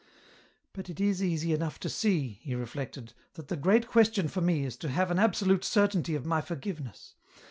"But 0.73 0.89
it 0.89 0.99
is 0.99 1.21
easy 1.21 1.53
enough 1.53 1.77
to 1.81 1.87
see," 1.87 2.39
he 2.41 2.55
reflected," 2.55 3.13
that 3.35 3.49
the 3.49 3.55
great 3.55 3.85
question 3.87 4.27
for 4.29 4.41
me 4.41 4.65
is 4.65 4.75
to 4.77 4.89
have 4.89 5.11
an 5.11 5.19
absolute 5.19 5.63
certainty 5.63 6.15
of 6.15 6.25
my 6.25 6.41
forgiveness 6.41 7.13